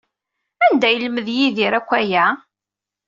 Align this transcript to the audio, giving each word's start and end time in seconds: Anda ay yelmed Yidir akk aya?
Anda 0.65 0.85
ay 0.89 0.95
yelmed 1.01 1.27
Yidir 1.35 1.73
akk 1.79 1.91
aya? 1.99 2.25